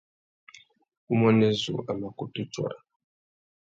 [1.11, 2.77] Umuênê zu a mà kutu tsôra.